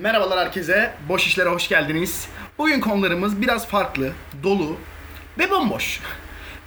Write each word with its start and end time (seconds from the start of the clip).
Merhabalar 0.00 0.38
herkese, 0.38 0.94
Boş 1.08 1.26
İşlere 1.26 1.48
hoş 1.48 1.68
geldiniz. 1.68 2.28
Bugün 2.58 2.80
konularımız 2.80 3.40
biraz 3.40 3.66
farklı, 3.68 4.12
dolu 4.42 4.76
ve 5.38 5.50
bomboş. 5.50 6.00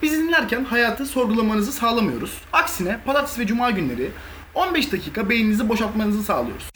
Bizi 0.02 0.18
dinlerken 0.18 0.64
hayatı 0.66 1.06
sorgulamanızı 1.06 1.72
sağlamıyoruz. 1.72 2.42
Aksine 2.54 3.00
pazartesi 3.06 3.42
ve 3.42 3.48
cuma 3.48 3.72
günleri 3.72 4.12
15 4.54 4.92
dakika 4.92 5.30
beyninizi 5.30 5.70
boşaltmanızı 5.70 6.24
sağlıyoruz. 6.24 6.70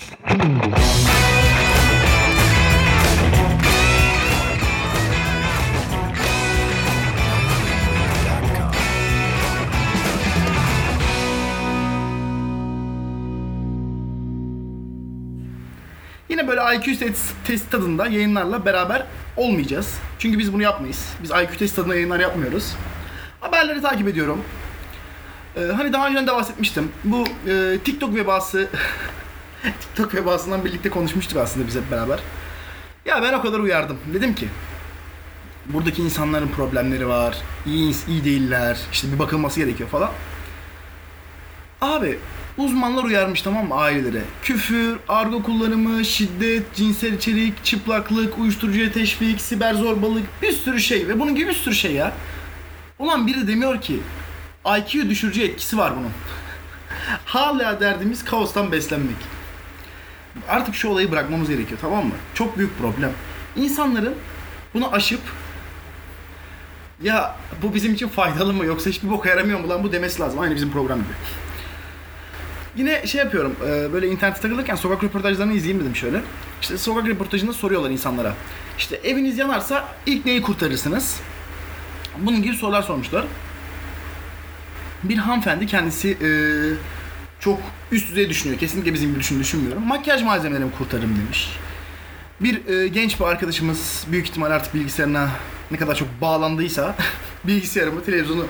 Yine 16.43 16.51
böyle 16.51 16.75
IQ 16.75 16.99
test, 17.45 17.71
tadında 17.71 18.07
yayınlarla 18.07 18.65
beraber 18.65 19.05
olmayacağız. 19.37 19.97
Çünkü 20.19 20.39
biz 20.39 20.53
bunu 20.53 20.61
yapmayız. 20.61 21.05
Biz 21.23 21.31
IQ 21.31 21.57
test 21.57 21.75
tadında 21.75 21.95
yayınlar 21.95 22.19
yapmıyoruz. 22.19 22.75
Haberleri 23.39 23.81
takip 23.81 24.07
ediyorum. 24.07 24.41
Ee, 25.57 25.61
hani 25.61 25.93
daha 25.93 26.07
önce 26.07 26.27
de 26.27 26.31
bahsetmiştim. 26.31 26.91
Bu 27.03 27.23
e, 27.47 27.77
TikTok 27.83 28.15
vebası 28.15 28.67
TikTok 29.81 30.15
vebasından 30.15 30.65
birlikte 30.65 30.89
konuşmuştuk 30.89 31.37
aslında 31.37 31.67
biz 31.67 31.75
hep 31.75 31.91
beraber. 31.91 32.19
Ya 33.05 33.21
ben 33.21 33.33
o 33.33 33.41
kadar 33.41 33.59
uyardım. 33.59 33.97
Dedim 34.13 34.35
ki 34.35 34.47
buradaki 35.65 36.01
insanların 36.01 36.47
problemleri 36.47 37.07
var. 37.07 37.37
iyi 37.65 37.95
iyi 38.07 38.25
değiller. 38.25 38.79
İşte 38.91 39.11
bir 39.13 39.19
bakılması 39.19 39.59
gerekiyor 39.59 39.89
falan. 39.89 40.11
Abi 41.81 42.19
uzmanlar 42.57 43.03
uyarmış 43.03 43.41
tamam 43.41 43.67
mı 43.67 43.75
ailelere? 43.75 44.21
Küfür, 44.43 44.97
argo 45.07 45.43
kullanımı, 45.43 46.05
şiddet, 46.05 46.75
cinsel 46.75 47.13
içerik, 47.13 47.63
çıplaklık, 47.65 48.37
uyuşturucuya 48.37 48.91
teşvik, 48.91 49.41
siber 49.41 49.73
zorbalık 49.73 50.23
bir 50.41 50.51
sürü 50.51 50.79
şey 50.79 51.07
ve 51.07 51.19
bunun 51.19 51.35
gibi 51.35 51.49
bir 51.49 51.53
sürü 51.53 51.75
şey 51.75 51.91
ya. 51.91 52.13
Ulan 52.99 53.27
biri 53.27 53.47
demiyor 53.47 53.81
ki 53.81 53.99
IQ 54.77 55.09
düşürücü 55.09 55.43
etkisi 55.43 55.77
var 55.77 55.93
bunun. 55.97 56.11
Hala 57.25 57.79
derdimiz 57.79 58.25
kaostan 58.25 58.71
beslenmek. 58.71 59.15
Artık 60.49 60.75
şu 60.75 60.89
olayı 60.89 61.11
bırakmamız 61.11 61.49
gerekiyor 61.49 61.79
tamam 61.81 62.05
mı? 62.05 62.13
Çok 62.33 62.57
büyük 62.57 62.79
problem. 62.79 63.11
İnsanların 63.55 64.15
bunu 64.73 64.93
aşıp 64.93 65.21
ya 67.03 67.35
bu 67.61 67.73
bizim 67.73 67.93
için 67.93 68.07
faydalı 68.07 68.53
mı 68.53 68.65
yoksa 68.65 68.89
hiçbir 68.89 69.09
boka 69.09 69.29
yaramıyor 69.29 69.59
mu 69.59 69.69
lan 69.69 69.83
bu 69.83 69.91
demesi 69.91 70.21
lazım. 70.21 70.39
Aynı 70.39 70.55
bizim 70.55 70.71
program 70.71 70.99
gibi. 70.99 71.42
Yine 72.77 73.07
şey 73.07 73.19
yapıyorum, 73.23 73.55
e, 73.67 73.93
böyle 73.93 74.07
internette 74.07 74.41
takılırken 74.41 74.75
sokak 74.75 75.03
röportajlarını 75.03 75.53
izleyeyim 75.53 75.83
dedim 75.83 75.95
şöyle. 75.95 76.21
İşte 76.61 76.77
sokak 76.77 77.07
röportajında 77.07 77.53
soruyorlar 77.53 77.89
insanlara. 77.89 78.33
İşte 78.77 78.95
eviniz 78.95 79.37
yanarsa 79.37 79.87
ilk 80.05 80.25
neyi 80.25 80.41
kurtarırsınız? 80.41 81.19
Bunun 82.17 82.43
gibi 82.43 82.55
sorular 82.55 82.81
sormuşlar. 82.81 83.25
Bir 85.03 85.17
hanımefendi 85.17 85.67
kendisi 85.67 86.09
e, 86.09 86.29
çok 87.39 87.59
üst 87.91 88.09
düzey 88.09 88.29
düşünüyor. 88.29 88.59
Kesinlikle 88.59 88.93
bizim 88.93 89.09
gibi 89.09 89.19
düşün, 89.19 89.39
düşünmüyorum. 89.39 89.87
Makyaj 89.87 90.23
malzemelerimi 90.23 90.71
kurtarırım 90.71 91.15
demiş. 91.23 91.49
Bir 92.41 92.67
e, 92.67 92.87
genç 92.87 93.19
bir 93.19 93.25
arkadaşımız 93.25 94.03
büyük 94.11 94.27
ihtimal 94.27 94.51
artık 94.51 94.73
bilgisayarına 94.73 95.29
ne 95.71 95.77
kadar 95.77 95.95
çok 95.95 96.21
bağlandıysa 96.21 96.95
bilgisayarımı, 97.43 98.03
televizyonu 98.03 98.45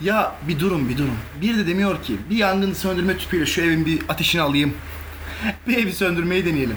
ya 0.00 0.32
bir 0.48 0.58
durun 0.60 0.88
bir 0.88 0.98
durun. 0.98 1.16
Bir 1.40 1.58
de 1.58 1.66
demiyor 1.66 2.02
ki 2.02 2.16
bir 2.30 2.36
yangın 2.36 2.72
söndürme 2.72 3.16
tüpüyle 3.18 3.46
şu 3.46 3.60
evin 3.60 3.86
bir 3.86 4.00
ateşini 4.08 4.42
alayım. 4.42 4.74
bir 5.68 5.78
evi 5.78 5.92
söndürmeyi 5.92 6.46
deneyelim. 6.46 6.76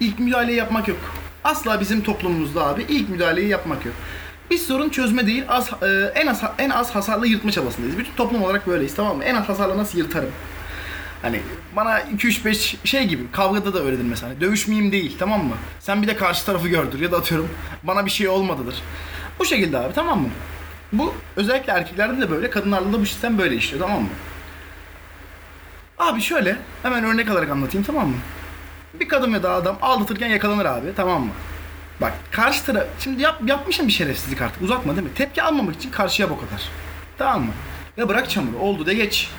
İlk 0.00 0.18
müdahaleyi 0.18 0.58
yapmak 0.58 0.88
yok. 0.88 0.98
Asla 1.44 1.80
bizim 1.80 2.02
toplumumuzda 2.02 2.66
abi 2.66 2.86
ilk 2.88 3.08
müdahaleyi 3.08 3.48
yapmak 3.48 3.86
yok. 3.86 3.94
Biz 4.50 4.66
sorun 4.66 4.88
çözme 4.88 5.26
değil, 5.26 5.44
az 5.48 5.70
e, 5.82 6.12
en 6.14 6.26
az 6.26 6.42
en 6.58 6.70
az 6.70 6.94
hasarlı 6.94 7.26
yırtma 7.26 7.50
çabasındayız. 7.50 7.98
Bütün 7.98 8.12
toplum 8.16 8.42
olarak 8.42 8.66
böyleyiz 8.66 8.94
tamam 8.94 9.16
mı? 9.16 9.24
En 9.24 9.34
az 9.34 9.48
hasarla 9.48 9.78
nasıl 9.78 9.98
yırtarım? 9.98 10.30
Hani 11.22 11.40
bana 11.76 12.00
2 12.00 12.26
3 12.26 12.44
5 12.44 12.76
şey 12.84 13.04
gibi 13.04 13.30
kavgada 13.32 13.74
da 13.74 13.84
öyledir 13.84 14.04
mesela. 14.04 14.40
Dövüşmeyeyim 14.40 14.92
değil 14.92 15.16
tamam 15.18 15.44
mı? 15.44 15.54
Sen 15.80 16.02
bir 16.02 16.06
de 16.06 16.16
karşı 16.16 16.46
tarafı 16.46 16.68
gördür 16.68 17.00
ya 17.00 17.12
da 17.12 17.16
atıyorum 17.16 17.48
bana 17.82 18.06
bir 18.06 18.10
şey 18.10 18.28
olmadıdır. 18.28 18.74
Bu 19.38 19.44
şekilde 19.44 19.78
abi 19.78 19.94
tamam 19.94 20.20
mı? 20.20 20.28
Bu 20.92 21.14
özellikle 21.36 21.72
erkeklerde 21.72 22.20
de 22.20 22.30
böyle, 22.30 22.50
kadınlarda 22.50 22.92
da 22.92 23.00
bu 23.00 23.06
sistem 23.06 23.38
böyle 23.38 23.56
işliyor 23.56 23.86
tamam 23.86 24.02
mı? 24.02 24.08
Abi 25.98 26.20
şöyle, 26.20 26.56
hemen 26.82 27.04
örnek 27.04 27.30
alarak 27.30 27.50
anlatayım 27.50 27.86
tamam 27.86 28.08
mı? 28.08 28.16
Bir 29.00 29.08
kadın 29.08 29.30
ya 29.30 29.42
da 29.42 29.50
adam 29.50 29.78
aldatırken 29.82 30.28
yakalanır 30.28 30.64
abi 30.64 30.86
tamam 30.96 31.22
mı? 31.22 31.30
Bak 32.00 32.12
karşı 32.30 32.64
taraf, 32.64 32.84
şimdi 32.98 33.22
yap, 33.22 33.40
yapmışım 33.46 33.86
bir 33.86 33.92
şerefsizlik 33.92 34.42
artık 34.42 34.62
uzatma 34.62 34.96
değil 34.96 35.06
mi? 35.06 35.14
Tepki 35.14 35.42
almamak 35.42 35.74
için 35.74 35.90
karşıya 35.90 36.30
bok 36.30 36.42
atar. 36.42 36.68
Tamam 37.18 37.42
mı? 37.42 37.52
Ya 37.96 38.08
bırak 38.08 38.30
çamuru 38.30 38.58
oldu 38.58 38.86
de 38.86 38.94
geç. 38.94 39.30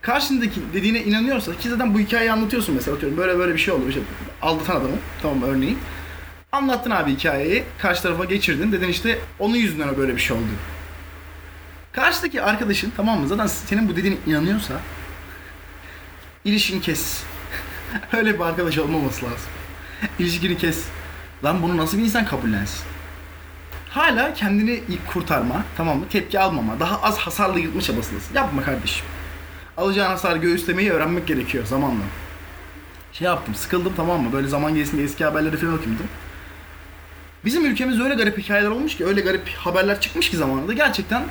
Karşındaki 0.00 0.60
dediğine 0.74 1.02
inanıyorsa 1.02 1.56
ki 1.56 1.68
zaten 1.68 1.94
bu 1.94 1.98
hikayeyi 1.98 2.32
anlatıyorsun 2.32 2.74
mesela 2.74 2.96
atıyorum 2.96 3.18
böyle 3.18 3.38
böyle 3.38 3.54
bir 3.54 3.58
şey 3.58 3.74
oldu. 3.74 3.86
Bir 3.88 3.92
şey, 3.92 4.02
aldatan 4.42 4.76
adamı 4.76 4.96
tamam 5.22 5.38
mı 5.38 5.46
örneğin. 5.46 5.78
Anlattın 6.52 6.90
abi 6.90 7.12
hikayeyi 7.12 7.64
karşı 7.78 8.02
tarafa 8.02 8.24
geçirdin 8.24 8.72
dedin 8.72 8.88
işte 8.88 9.18
onun 9.38 9.54
yüzünden 9.54 9.96
böyle 9.96 10.16
bir 10.16 10.20
şey 10.20 10.36
oldu. 10.36 10.44
Karşıdaki 11.92 12.42
arkadaşın 12.42 12.92
tamam 12.96 13.20
mı 13.20 13.28
zaten 13.28 13.46
senin 13.46 13.88
bu 13.88 13.96
dediğine 13.96 14.16
inanıyorsa 14.26 14.74
ilişkini 16.44 16.80
kes. 16.80 17.22
Öyle 18.12 18.34
bir 18.34 18.44
arkadaş 18.44 18.78
olmaması 18.78 19.24
lazım. 19.24 19.48
İlişkini 20.18 20.56
kes. 20.58 20.84
Lan 21.44 21.62
bunu 21.62 21.76
nasıl 21.76 21.98
bir 21.98 22.02
insan 22.02 22.24
kabullensin? 22.24 22.80
Hala 23.90 24.34
kendini 24.34 24.82
kurtarma, 25.12 25.64
tamam 25.76 25.98
mı? 25.98 26.04
Tepki 26.10 26.40
almama, 26.40 26.80
daha 26.80 27.02
az 27.02 27.18
hasarlı 27.18 27.60
yırtma 27.60 27.80
çabasındasın. 27.80 28.34
Yapma 28.34 28.62
kardeşim. 28.62 29.06
Alacağın 29.76 30.10
hasarı 30.10 30.38
göğüslemeyi 30.38 30.90
öğrenmek 30.90 31.26
gerekiyor 31.26 31.66
zamanla. 31.66 32.04
Şey 33.12 33.24
yaptım, 33.24 33.54
sıkıldım 33.54 33.92
tamam 33.96 34.22
mı? 34.22 34.32
Böyle 34.32 34.48
zaman 34.48 34.74
geçsin 34.74 34.96
diye 34.96 35.04
eski 35.06 35.24
haberleri 35.24 35.56
falan 35.56 35.74
okuyordum. 35.74 36.06
Bizim 37.44 37.66
ülkemizde 37.66 38.02
öyle 38.02 38.14
garip 38.14 38.38
hikayeler 38.38 38.68
olmuş 38.68 38.96
ki, 38.96 39.06
öyle 39.06 39.20
garip 39.20 39.48
haberler 39.48 40.00
çıkmış 40.00 40.30
ki 40.30 40.36
zamanında. 40.36 40.72
Gerçekten 40.72 41.22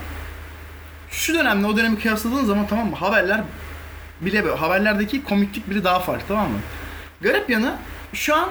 şu 1.12 1.34
dönemle 1.34 1.68
o 1.68 1.78
dönemi 1.78 2.00
kıyasladığın 2.00 2.46
zaman 2.46 2.68
tamam 2.68 2.90
mı? 2.90 2.96
Haberler 2.96 3.44
bile 4.22 4.44
böyle. 4.44 4.56
Haberlerdeki 4.56 5.24
komiklik 5.24 5.70
biri 5.70 5.84
daha 5.84 6.00
farklı 6.00 6.28
tamam 6.28 6.52
mı? 6.52 6.60
Garip 7.22 7.50
yanı 7.50 7.76
şu 8.14 8.36
an 8.36 8.50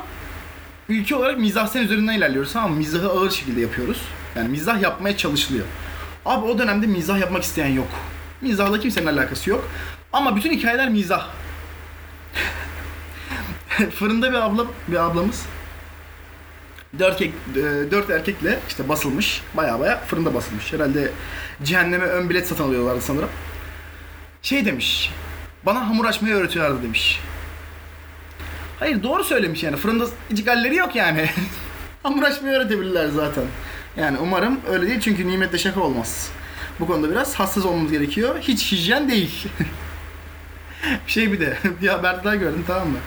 ülke 0.89 1.15
olarak 1.15 1.39
mizah 1.39 1.67
sen 1.67 1.83
üzerinden 1.83 2.13
ilerliyoruz 2.13 2.53
tamam 2.53 2.71
mı? 2.71 2.77
Mizahı 2.77 3.09
ağır 3.09 3.31
şekilde 3.31 3.61
yapıyoruz. 3.61 4.01
Yani 4.37 4.49
mizah 4.49 4.83
yapmaya 4.83 5.17
çalışılıyor. 5.17 5.67
Abi 6.27 6.47
o 6.47 6.59
dönemde 6.59 6.87
mizah 6.87 7.19
yapmak 7.19 7.43
isteyen 7.43 7.69
yok. 7.69 7.89
Mizahla 8.41 8.81
kimsenin 8.81 9.07
alakası 9.07 9.51
yok. 9.51 9.69
Ama 10.13 10.37
bütün 10.37 10.51
hikayeler 10.53 10.89
mizah. 10.89 11.27
Fırında 13.95 14.33
bir 14.33 14.37
abla 14.37 14.67
bir 14.89 14.97
ablamız 14.97 15.47
dört, 16.99 17.23
e, 17.23 17.31
dört 17.91 18.11
erkekle 18.11 18.59
işte 18.69 18.89
basılmış. 18.89 19.43
Baya 19.55 19.81
baya 19.81 20.01
fırında 20.01 20.35
basılmış. 20.35 20.73
Herhalde 20.73 21.11
cehenneme 21.63 22.05
ön 22.05 22.31
bilet 22.31 22.47
satın 22.47 22.65
alıyorlardı 22.65 23.01
sanırım. 23.01 23.31
Şey 24.43 24.65
demiş. 24.65 25.11
Bana 25.67 25.89
hamur 25.89 26.05
açmayı 26.05 26.35
öğretiyorlardı 26.35 26.83
demiş. 26.83 27.21
Hayır 28.79 29.03
doğru 29.03 29.25
söylemiş 29.25 29.63
yani. 29.63 29.77
Fırında 29.77 30.07
hiç 30.31 30.45
galleri 30.45 30.77
yok 30.77 30.97
yani. 30.97 31.31
hamur 32.03 32.23
açmayı 32.23 32.55
öğretebilirler 32.55 33.09
zaten. 33.09 33.45
Yani 33.97 34.19
umarım 34.19 34.61
öyle 34.71 34.87
değil 34.87 35.01
çünkü 35.01 35.29
nimetle 35.29 35.59
şaka 35.59 35.81
olmaz. 35.81 36.31
Bu 36.81 36.87
konuda 36.87 37.11
biraz 37.11 37.35
hassas 37.35 37.65
olmamız 37.65 37.93
gerekiyor. 37.93 38.39
Hiç 38.41 38.73
hijyen 38.73 39.11
değil. 39.11 39.49
şey 41.07 41.33
bir 41.33 41.41
de 41.41 41.59
bir 41.83 41.89
haber 41.89 42.25
daha 42.25 42.35
gördüm 42.35 42.65
tamam 42.67 42.89
mı? 42.89 42.99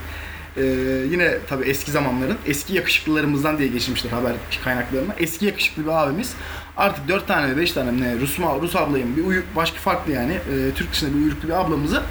Ee, 0.57 0.63
yine 1.11 1.37
tabii 1.49 1.69
eski 1.69 1.91
zamanların 1.91 2.37
eski 2.47 2.73
yakışıklılarımızdan 2.73 3.57
diye 3.57 3.67
geçirmişler 3.67 4.11
haber 4.11 4.33
kaynaklarına. 4.63 5.13
Eski 5.19 5.45
yakışıklı 5.45 5.83
bir 5.83 6.03
abimiz 6.03 6.33
artık 6.77 7.07
4 7.07 7.27
tane 7.27 7.51
ve 7.51 7.57
5 7.57 7.71
tane 7.71 8.01
ne 8.01 8.19
Rus, 8.19 8.39
Rus 8.39 8.75
ablayım 8.75 9.17
bir 9.17 9.23
uyruk 9.23 9.45
başka 9.55 9.77
farklı 9.77 10.11
yani 10.11 10.33
e, 10.33 10.71
Türk 10.75 10.91
dışında 10.91 11.13
bir 11.13 11.23
uyruklu 11.23 11.47
bir 11.47 11.53
ablamızı 11.53 12.03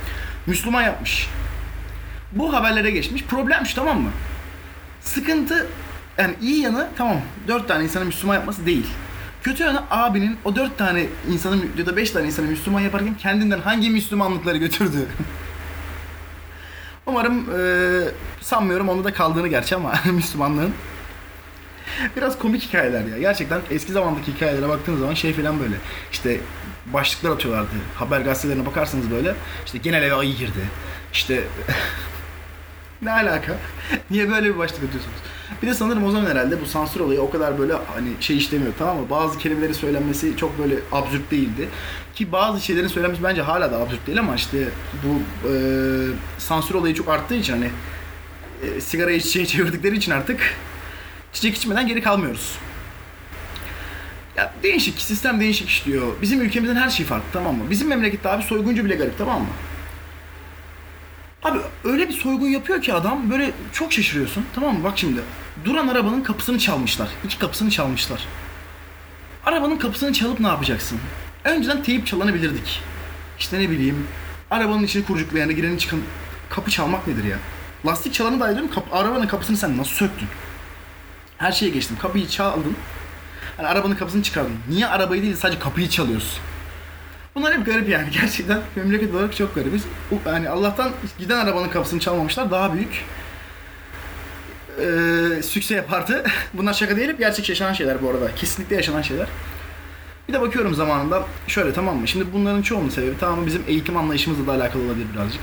Müslüman 0.46 0.82
yapmış. 0.82 1.28
Bu 2.32 2.52
haberlere 2.52 2.90
geçmiş. 2.90 3.24
Problem 3.24 3.66
şu 3.66 3.74
tamam 3.74 4.00
mı? 4.00 4.10
Sıkıntı 5.00 5.66
yani 6.18 6.34
iyi 6.42 6.60
yanı 6.62 6.88
tamam 6.96 7.20
4 7.48 7.68
tane 7.68 7.84
insanı 7.84 8.04
Müslüman 8.04 8.34
yapması 8.34 8.66
değil. 8.66 8.86
Kötü 9.42 9.62
yanı 9.62 9.82
abinin 9.90 10.36
o 10.44 10.56
4 10.56 10.78
tane 10.78 11.06
insanı 11.32 11.56
ya 11.78 11.86
da 11.86 11.96
5 11.96 12.10
tane 12.10 12.26
insanı 12.26 12.46
Müslüman 12.46 12.80
yaparken 12.80 13.14
kendinden 13.14 13.60
hangi 13.60 13.90
Müslümanlıkları 13.90 14.56
götürdü? 14.56 15.06
Umarım 17.10 17.46
e, 17.60 18.08
sanmıyorum 18.40 18.88
onda 18.88 19.04
da 19.04 19.14
kaldığını 19.14 19.48
gerçi 19.48 19.76
ama 19.76 19.94
Müslümanlığın. 20.12 20.74
Biraz 22.16 22.38
komik 22.38 22.62
hikayeler 22.62 23.04
ya. 23.04 23.18
Gerçekten 23.18 23.60
eski 23.70 23.92
zamandaki 23.92 24.32
hikayelere 24.34 24.68
baktığınız 24.68 25.00
zaman 25.00 25.14
şey 25.14 25.32
falan 25.32 25.60
böyle. 25.60 25.74
İşte 26.12 26.40
başlıklar 26.86 27.30
atıyorlardı. 27.30 27.70
Haber 27.94 28.20
gazetelerine 28.20 28.66
bakarsanız 28.66 29.10
böyle. 29.10 29.34
İşte 29.66 29.78
genel 29.78 30.02
eve 30.02 30.14
ayı 30.14 30.36
girdi. 30.36 30.60
İşte 31.12 31.42
ne 33.02 33.10
alaka? 33.12 33.56
Niye 34.10 34.30
böyle 34.30 34.54
bir 34.54 34.58
başlık 34.58 34.84
atıyorsunuz? 34.84 35.16
Bir 35.62 35.66
de 35.66 35.74
sanırım 35.74 36.04
o 36.04 36.10
zaman 36.10 36.26
herhalde 36.26 36.60
bu 36.60 36.66
sansür 36.66 37.00
olayı 37.00 37.20
o 37.20 37.30
kadar 37.30 37.58
böyle 37.58 37.72
hani 37.72 38.08
şey 38.20 38.36
işlemiyor 38.36 38.72
tamam 38.78 38.96
mı? 38.96 39.10
Bazı 39.10 39.38
kelimelerin 39.38 39.72
söylenmesi 39.72 40.36
çok 40.36 40.58
böyle 40.58 40.76
absürt 40.92 41.30
değildi. 41.30 41.68
Ki 42.20 42.32
bazı 42.32 42.60
şeylerin 42.60 42.88
söylenmesi 42.88 43.22
bence 43.22 43.42
hala 43.42 43.72
da 43.72 43.76
absürt 43.76 44.06
değil 44.06 44.18
ama 44.18 44.34
işte 44.34 44.68
bu 45.04 45.48
e, 45.48 45.52
sansür 46.38 46.74
olayı 46.74 46.94
çok 46.94 47.08
arttığı 47.08 47.34
için 47.34 47.52
hani 47.52 47.70
e, 48.62 48.80
sigarayı 48.80 49.20
çiçeğe 49.20 49.46
çevirdikleri 49.46 49.96
için 49.96 50.12
artık 50.12 50.40
çiçek 51.32 51.56
içmeden 51.56 51.86
geri 51.86 52.02
kalmıyoruz. 52.02 52.54
Ya 54.36 54.54
değişik, 54.62 55.00
sistem 55.00 55.40
değişik 55.40 55.68
işliyor. 55.68 56.12
Bizim 56.22 56.40
ülkemizin 56.40 56.76
her 56.76 56.90
şeyi 56.90 57.06
farklı 57.06 57.26
tamam 57.32 57.56
mı? 57.56 57.64
Bizim 57.70 57.88
memlekette 57.88 58.28
abi 58.28 58.42
soyguncu 58.42 58.84
bile 58.84 58.94
garip 58.94 59.18
tamam 59.18 59.40
mı? 59.40 59.48
Abi 61.42 61.58
öyle 61.84 62.08
bir 62.08 62.14
soygun 62.14 62.48
yapıyor 62.48 62.82
ki 62.82 62.94
adam 62.94 63.30
böyle 63.30 63.50
çok 63.72 63.92
şaşırıyorsun 63.92 64.44
tamam 64.54 64.78
mı? 64.78 64.84
Bak 64.84 64.98
şimdi 64.98 65.20
duran 65.64 65.88
arabanın 65.88 66.22
kapısını 66.22 66.58
çalmışlar. 66.58 67.08
İki 67.24 67.38
kapısını 67.38 67.70
çalmışlar. 67.70 68.20
Arabanın 69.46 69.76
kapısını 69.76 70.12
çalıp 70.12 70.40
ne 70.40 70.46
yapacaksın? 70.46 70.98
Önceden 71.44 71.82
teyip 71.82 72.06
çalanabilirdik. 72.06 72.80
İşte 73.38 73.58
ne 73.58 73.70
bileyim 73.70 74.06
arabanın 74.50 74.82
içini 74.82 75.04
kurcuklayanı 75.04 75.52
gireni 75.52 75.78
çıkan 75.78 76.00
kapı 76.50 76.70
çalmak 76.70 77.06
nedir 77.06 77.24
ya? 77.24 77.36
Lastik 77.86 78.14
çalanı 78.14 78.40
da 78.40 78.44
ayrı 78.44 78.70
kap 78.70 78.84
arabanın 78.92 79.26
kapısını 79.26 79.56
sen 79.56 79.76
nasıl 79.76 79.92
söktün? 79.92 80.28
Her 81.38 81.52
şeye 81.52 81.70
geçtim. 81.70 81.96
Kapıyı 82.02 82.28
çaldın. 82.28 82.76
Hani 83.56 83.68
arabanın 83.68 83.94
kapısını 83.94 84.22
çıkardın. 84.22 84.56
Niye 84.68 84.86
arabayı 84.86 85.22
değil 85.22 85.36
sadece 85.36 85.58
kapıyı 85.58 85.88
çalıyorsun? 85.88 86.38
Bunlar 87.34 87.58
hep 87.58 87.66
garip 87.66 87.88
yani 87.88 88.10
gerçekten 88.20 88.60
memleket 88.76 89.14
olarak 89.14 89.36
çok 89.36 89.54
garibiz. 89.54 89.82
Yani 90.26 90.48
Allah'tan 90.48 90.90
giden 91.18 91.38
arabanın 91.38 91.68
kapısını 91.68 92.00
çalmamışlar 92.00 92.50
daha 92.50 92.72
büyük 92.74 93.04
eee 94.80 95.42
sükse 95.42 95.74
yapardı. 95.74 96.24
Bunlar 96.54 96.74
şaka 96.74 96.96
değil 96.96 97.08
hep 97.08 97.18
gerçek 97.18 97.48
yaşanan 97.48 97.72
şeyler 97.72 98.02
bu 98.02 98.10
arada. 98.10 98.34
Kesinlikle 98.34 98.76
yaşanan 98.76 99.02
şeyler. 99.02 99.26
Bir 100.30 100.34
de 100.34 100.40
bakıyorum 100.40 100.74
zamanında 100.74 101.22
şöyle 101.46 101.72
tamam 101.72 101.96
mı? 101.96 102.08
Şimdi 102.08 102.24
bunların 102.32 102.62
çoğunun 102.62 102.88
sebebi 102.88 103.18
tamam 103.20 103.46
bizim 103.46 103.62
eğitim 103.68 103.96
anlayışımızla 103.96 104.46
da 104.46 104.52
alakalı 104.52 104.82
olabilir 104.82 105.06
birazcık. 105.14 105.40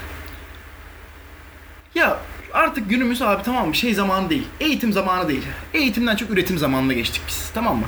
Ya 1.95 2.19
artık 2.53 2.89
günümüz 2.89 3.21
abi 3.21 3.43
tamam 3.43 3.67
mı 3.67 3.75
şey 3.75 3.93
zamanı 3.93 4.29
değil. 4.29 4.47
Eğitim 4.59 4.93
zamanı 4.93 5.29
değil. 5.29 5.43
Eğitimden 5.73 6.15
çok 6.15 6.29
üretim 6.29 6.57
zamanına 6.57 6.93
geçtik 6.93 7.21
biz 7.27 7.51
tamam 7.53 7.77
mı? 7.77 7.85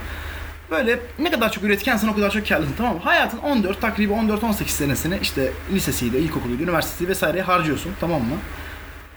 Böyle 0.71 0.99
ne 1.19 1.31
kadar 1.31 1.51
çok 1.51 1.63
üretkensen 1.63 2.07
o 2.07 2.15
kadar 2.15 2.31
çok 2.31 2.47
karlısın 2.47 2.73
tamam 2.77 2.93
mı? 2.93 3.01
Hayatın 3.03 3.37
14 3.37 3.81
takribi 3.81 4.13
14-18 4.13 4.67
senesini 4.67 5.19
işte 5.21 5.51
lisesiydi, 5.73 6.17
ilkokuluydu, 6.17 6.63
üniversitesi 6.63 7.07
vesaireye 7.07 7.43
harcıyorsun 7.43 7.91
tamam 7.99 8.21
mı? 8.21 8.35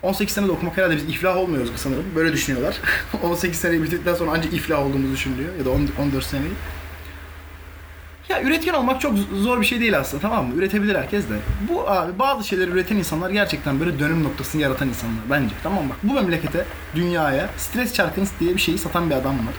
18 0.02 0.34
sene 0.34 0.46
de 0.46 0.52
okumak 0.52 0.76
herhalde 0.76 0.96
biz 0.96 1.04
iflah 1.04 1.36
olmuyoruz 1.36 1.70
sanırım. 1.76 2.04
Böyle 2.16 2.32
düşünüyorlar. 2.32 2.76
18 3.22 3.58
seneyi 3.58 3.82
bitirdikten 3.82 4.14
sonra 4.14 4.30
ancak 4.34 4.52
iflah 4.52 4.86
olduğumuz 4.86 5.12
düşünülüyor. 5.12 5.54
Ya 5.58 5.64
da 5.64 5.70
10 5.70 5.88
14 5.98 6.24
seneyi. 6.24 6.52
Ya 8.32 8.42
üretken 8.42 8.74
olmak 8.74 9.00
çok 9.00 9.14
zor 9.18 9.60
bir 9.60 9.66
şey 9.66 9.80
değil 9.80 9.98
aslında 9.98 10.20
tamam 10.22 10.46
mı? 10.46 10.54
Üretebilir 10.54 10.94
herkes 10.94 11.30
de. 11.30 11.34
Bu 11.68 11.90
abi 11.90 12.18
bazı 12.18 12.48
şeyleri 12.48 12.70
üreten 12.70 12.96
insanlar 12.96 13.30
gerçekten 13.30 13.80
böyle 13.80 13.98
dönüm 13.98 14.24
noktasını 14.24 14.62
yaratan 14.62 14.88
insanlar 14.88 15.22
bence. 15.30 15.54
Tamam 15.62 15.84
mı? 15.84 15.90
bak 15.90 15.96
bu 16.02 16.14
memlekete, 16.14 16.64
dünyaya 16.94 17.50
stres 17.56 17.94
çarkınız 17.94 18.30
diye 18.40 18.54
bir 18.54 18.60
şeyi 18.60 18.78
satan 18.78 19.10
bir 19.10 19.14
adam 19.14 19.32
var. 19.32 19.54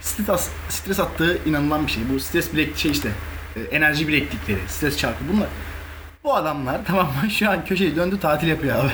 Stres, 0.00 0.48
stres 0.68 1.00
attığı 1.00 1.38
inanılan 1.46 1.86
bir 1.86 1.92
şey. 1.92 2.02
Bu 2.14 2.20
stres 2.20 2.52
bilek 2.52 2.76
şey 2.76 2.90
işte 2.90 3.08
e, 3.56 3.60
enerji 3.60 4.08
bileklikleri, 4.08 4.60
stres 4.68 4.98
çarkı 4.98 5.24
bunlar. 5.32 5.48
Bu 6.24 6.34
adamlar 6.34 6.80
tamam 6.86 7.06
mı 7.06 7.30
şu 7.30 7.50
an 7.50 7.64
köşeyi 7.64 7.96
döndü 7.96 8.20
tatil 8.20 8.48
yapıyor 8.48 8.84
abi. 8.84 8.92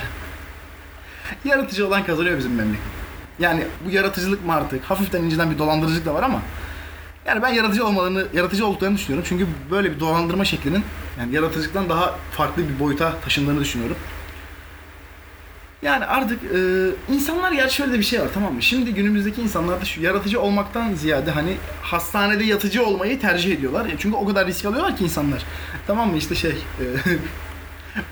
Yaratıcı 1.45 1.87
olan 1.87 2.03
kazanıyor 2.05 2.37
bizim 2.37 2.55
memleket. 2.55 2.87
Yani 3.39 3.63
bu 3.85 3.89
yaratıcılık 3.89 4.45
mı 4.45 4.53
artık? 4.53 4.83
Hafiften 4.83 5.23
inceden 5.23 5.51
bir 5.51 5.57
dolandırıcılık 5.57 6.05
da 6.05 6.13
var 6.13 6.23
ama 6.23 6.41
yani 7.27 7.41
ben 7.41 7.49
yaratıcı 7.49 7.85
olmalarını, 7.87 8.27
yaratıcı 8.33 8.67
olduklarını 8.67 8.97
düşünüyorum. 8.97 9.25
Çünkü 9.29 9.47
böyle 9.71 9.91
bir 9.95 9.99
dolandırma 9.99 10.45
şeklinin 10.45 10.83
yani 11.19 11.35
yaratıcılıktan 11.35 11.89
daha 11.89 12.15
farklı 12.31 12.63
bir 12.69 12.79
boyuta 12.79 13.19
taşındığını 13.19 13.59
düşünüyorum. 13.59 13.97
Yani 15.81 16.05
artık 16.05 16.39
e, 16.43 16.57
insanlar 17.13 17.51
gerçi 17.51 17.75
şöyle 17.75 17.93
de 17.93 17.97
bir 17.99 18.03
şey 18.03 18.21
var 18.21 18.27
tamam 18.33 18.53
mı? 18.53 18.61
Şimdi 18.61 18.93
günümüzdeki 18.93 19.41
insanlar 19.41 19.81
da 19.81 19.85
şu 19.85 20.01
yaratıcı 20.01 20.41
olmaktan 20.41 20.93
ziyade 20.93 21.31
hani 21.31 21.57
hastanede 21.81 22.43
yatıcı 22.43 22.85
olmayı 22.85 23.19
tercih 23.21 23.53
ediyorlar. 23.53 23.85
E, 23.85 23.95
Çünkü 23.97 24.15
o 24.17 24.25
kadar 24.27 24.47
risk 24.47 24.65
alıyorlar 24.65 24.97
ki 24.97 25.03
insanlar. 25.03 25.43
Tamam 25.87 26.11
mı 26.11 26.17
işte 26.17 26.35
şey 26.35 26.51
e, 26.51 26.85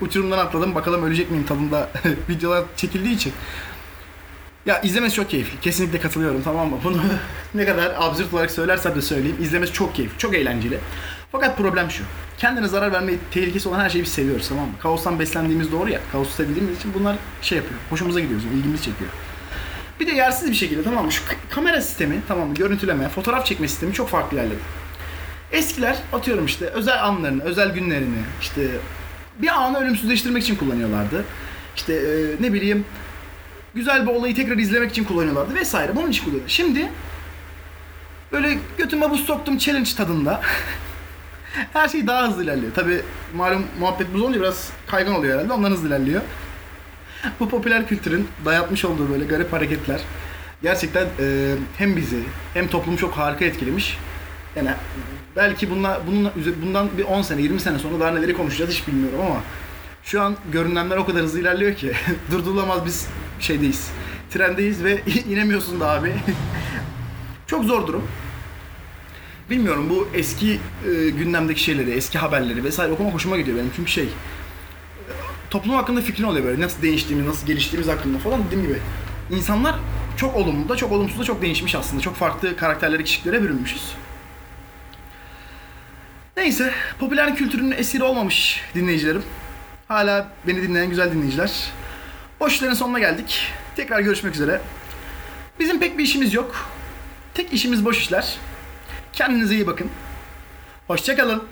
uçurumdan 0.04 0.38
atladım 0.38 0.74
bakalım 0.74 1.02
ölecek 1.04 1.30
miyim 1.30 1.46
tadında 1.46 1.90
videolar 2.28 2.64
çekildiği 2.76 3.14
için. 3.14 3.32
Ya 4.66 4.80
izlemesi 4.80 5.14
çok 5.14 5.30
keyifli. 5.30 5.60
Kesinlikle 5.60 6.00
katılıyorum 6.00 6.42
tamam 6.42 6.70
mı? 6.70 6.78
Bunu 6.84 7.02
ne 7.54 7.66
kadar 7.66 7.94
absürt 7.98 8.34
olarak 8.34 8.50
söylersem 8.50 8.94
de 8.94 9.02
söyleyeyim. 9.02 9.36
İzlemesi 9.40 9.72
çok 9.72 9.94
keyifli, 9.94 10.18
çok 10.18 10.34
eğlenceli. 10.34 10.78
Fakat 11.32 11.58
problem 11.58 11.90
şu. 11.90 12.04
Kendine 12.38 12.68
zarar 12.68 12.92
verme 12.92 13.12
tehlikesi 13.30 13.68
olan 13.68 13.80
her 13.80 13.90
şeyi 13.90 14.04
biz 14.04 14.12
seviyoruz 14.12 14.48
tamam 14.48 14.64
mı? 14.64 14.72
Kaostan 14.82 15.18
beslendiğimiz 15.18 15.72
doğru 15.72 15.90
ya. 15.90 16.00
Kaosu 16.12 16.32
sevdiğimiz 16.32 16.78
için 16.78 16.94
bunlar 16.94 17.16
şey 17.42 17.58
yapıyor. 17.58 17.80
Hoşumuza 17.90 18.20
gidiyor, 18.20 18.40
ilgimizi 18.40 18.84
çekiyor. 18.84 19.10
Bir 20.00 20.06
de 20.06 20.12
yersiz 20.12 20.50
bir 20.50 20.56
şekilde 20.56 20.82
tamam 20.82 21.04
mı? 21.04 21.12
Şu 21.12 21.22
kamera 21.50 21.80
sistemi 21.80 22.20
tamam 22.28 22.48
mı? 22.48 22.54
Görüntüleme, 22.54 23.08
fotoğraf 23.08 23.46
çekme 23.46 23.68
sistemi 23.68 23.92
çok 23.92 24.08
farklı 24.08 24.36
ilerledi. 24.36 24.60
Eskiler 25.52 25.96
atıyorum 26.12 26.46
işte 26.46 26.66
özel 26.66 27.04
anlarını, 27.04 27.42
özel 27.42 27.74
günlerini 27.74 28.18
işte 28.40 28.62
bir 29.38 29.48
anı 29.48 29.78
ölümsüzleştirmek 29.78 30.42
için 30.42 30.56
kullanıyorlardı. 30.56 31.24
İşte 31.76 31.94
e, 31.94 32.42
ne 32.42 32.52
bileyim 32.52 32.84
güzel 33.76 34.06
bir 34.06 34.12
olayı 34.12 34.34
tekrar 34.34 34.56
izlemek 34.58 34.90
için 34.90 35.04
kullanıyorlardı 35.04 35.54
vesaire. 35.54 35.96
Bunun 35.96 36.10
için 36.10 36.24
kullanıyorlar. 36.24 36.50
Şimdi 36.50 36.88
böyle 38.32 38.58
götüme 38.78 39.10
buz 39.10 39.20
soktum 39.20 39.58
challenge 39.58 39.90
tadında. 39.96 40.40
Her 41.72 41.88
şey 41.88 42.06
daha 42.06 42.28
hızlı 42.28 42.44
ilerliyor. 42.44 42.74
Tabi 42.74 43.02
malum 43.34 43.66
muhabbet 43.80 44.14
buz 44.14 44.22
olunca 44.22 44.40
biraz 44.40 44.70
kaygan 44.86 45.14
oluyor 45.14 45.34
herhalde. 45.34 45.52
Ondan 45.52 45.70
hızlı 45.70 45.88
ilerliyor. 45.88 46.22
Bu 47.40 47.48
popüler 47.48 47.88
kültürün 47.88 48.28
dayatmış 48.44 48.84
olduğu 48.84 49.10
böyle 49.10 49.24
garip 49.24 49.52
hareketler 49.52 50.00
gerçekten 50.62 51.06
e, 51.20 51.54
hem 51.78 51.96
bizi 51.96 52.18
hem 52.54 52.68
toplumu 52.68 52.98
çok 52.98 53.12
harika 53.12 53.44
etkilemiş. 53.44 53.98
Yani 54.56 54.70
belki 55.36 55.70
bunlar, 55.70 56.00
bunun, 56.06 56.30
bundan 56.62 56.88
bir 56.98 57.04
10 57.04 57.22
sene 57.22 57.42
20 57.42 57.60
sene 57.60 57.78
sonra 57.78 58.00
daha 58.00 58.10
neleri 58.10 58.36
konuşacağız 58.36 58.70
hiç 58.70 58.88
bilmiyorum 58.88 59.20
ama 59.20 59.40
şu 60.02 60.22
an 60.22 60.36
görünenler 60.52 60.96
o 60.96 61.06
kadar 61.06 61.22
hızlı 61.22 61.40
ilerliyor 61.40 61.74
ki 61.74 61.92
durdurulamaz 62.30 62.86
biz 62.86 63.08
şeydeyiz. 63.40 63.90
Trendeyiz 64.30 64.84
ve 64.84 65.00
inemiyorsun 65.28 65.80
da 65.80 65.90
abi. 65.90 66.12
Çok 67.46 67.64
zor 67.64 67.86
durum. 67.86 68.08
Bilmiyorum 69.50 69.90
bu 69.90 70.08
eski 70.14 70.60
e, 70.88 71.10
gündemdeki 71.10 71.62
şeyleri, 71.62 71.90
eski 71.90 72.18
haberleri 72.18 72.64
vesaire 72.64 72.92
okumak 72.92 73.14
hoşuma 73.14 73.36
gidiyor 73.36 73.58
benim. 73.58 73.70
Çünkü 73.76 73.90
şey 73.90 74.04
e, 74.04 74.10
toplum 75.50 75.74
hakkında 75.74 76.00
fikrin 76.00 76.24
oluyor 76.24 76.44
böyle. 76.44 76.62
Nasıl 76.62 76.82
değiştiğimiz, 76.82 77.26
nasıl 77.26 77.46
geliştiğimiz 77.46 77.88
hakkında 77.88 78.18
falan 78.18 78.44
dediğim 78.46 78.62
gibi. 78.62 78.78
İnsanlar 79.30 79.74
çok 80.16 80.36
olumlu 80.36 80.68
da 80.68 80.76
çok 80.76 80.92
olumsuz 80.92 81.18
da 81.18 81.24
çok 81.24 81.42
değişmiş 81.42 81.74
aslında. 81.74 82.02
Çok 82.02 82.16
farklı 82.16 82.56
karakterlere, 82.56 83.04
kişiliklere 83.04 83.42
bürünmüşüz. 83.42 83.94
Neyse, 86.36 86.72
popüler 86.98 87.36
kültürün 87.36 87.70
esiri 87.70 88.02
olmamış 88.02 88.60
dinleyicilerim. 88.74 89.22
Hala 89.88 90.28
beni 90.46 90.62
dinleyen 90.62 90.90
güzel 90.90 91.12
dinleyiciler. 91.12 91.70
Boşların 92.46 92.74
sonuna 92.74 92.98
geldik. 92.98 93.52
Tekrar 93.76 94.00
görüşmek 94.00 94.34
üzere. 94.34 94.60
Bizim 95.58 95.80
pek 95.80 95.98
bir 95.98 96.04
işimiz 96.04 96.34
yok. 96.34 96.68
Tek 97.34 97.52
işimiz 97.52 97.84
boş 97.84 97.98
işler. 97.98 98.36
Kendinize 99.12 99.54
iyi 99.54 99.66
bakın. 99.66 99.90
Hoşçakalın. 100.86 101.44